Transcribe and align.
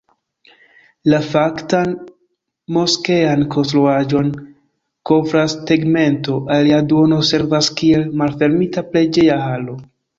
La 1.13 1.19
faktan 1.25 1.91
moskean 2.79 3.45
konstruaĵon 3.57 4.33
kovras 5.13 5.59
tegmento, 5.73 6.43
alia 6.59 6.85
duono 6.91 7.25
servas 7.33 7.75
kiel 7.81 8.13
malfermita 8.25 8.89
preĝeja 8.95 9.43
halo. 9.49 9.83